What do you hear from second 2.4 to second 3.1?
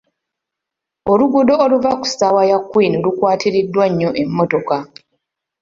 ya kwini